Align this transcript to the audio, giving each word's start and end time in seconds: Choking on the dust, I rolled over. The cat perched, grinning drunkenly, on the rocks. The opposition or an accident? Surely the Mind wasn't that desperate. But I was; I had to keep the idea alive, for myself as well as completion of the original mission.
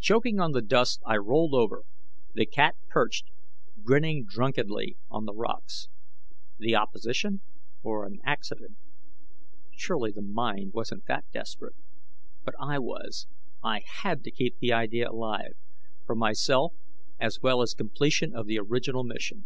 Choking 0.00 0.40
on 0.40 0.50
the 0.50 0.62
dust, 0.62 1.00
I 1.06 1.16
rolled 1.16 1.54
over. 1.54 1.84
The 2.34 2.44
cat 2.44 2.74
perched, 2.88 3.30
grinning 3.84 4.24
drunkenly, 4.28 4.96
on 5.08 5.26
the 5.26 5.32
rocks. 5.32 5.88
The 6.58 6.74
opposition 6.74 7.42
or 7.80 8.04
an 8.04 8.18
accident? 8.26 8.78
Surely 9.76 10.10
the 10.10 10.22
Mind 10.22 10.72
wasn't 10.74 11.04
that 11.06 11.30
desperate. 11.32 11.76
But 12.44 12.56
I 12.60 12.80
was; 12.80 13.28
I 13.62 13.82
had 14.02 14.24
to 14.24 14.32
keep 14.32 14.58
the 14.58 14.72
idea 14.72 15.08
alive, 15.08 15.52
for 16.04 16.16
myself 16.16 16.72
as 17.20 17.40
well 17.40 17.62
as 17.62 17.72
completion 17.72 18.34
of 18.34 18.46
the 18.48 18.58
original 18.58 19.04
mission. 19.04 19.44